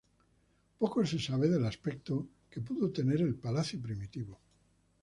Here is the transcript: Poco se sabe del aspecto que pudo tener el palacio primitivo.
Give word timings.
Poco 0.79 1.05
se 1.05 1.19
sabe 1.19 1.47
del 1.47 1.63
aspecto 1.63 2.27
que 2.49 2.59
pudo 2.59 2.91
tener 2.91 3.21
el 3.21 3.35
palacio 3.35 3.79
primitivo. 3.79 4.41